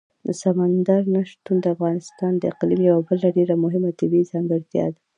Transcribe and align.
سمندر 0.41 1.01
نه 1.13 1.21
شتون 1.29 1.57
د 1.61 1.65
افغانستان 1.75 2.33
د 2.37 2.43
اقلیم 2.53 2.81
یوه 2.89 3.01
بله 3.07 3.27
ډېره 3.37 3.55
مهمه 3.63 3.91
طبیعي 3.99 4.29
ځانګړتیا 4.31 4.85
ده. 4.93 4.99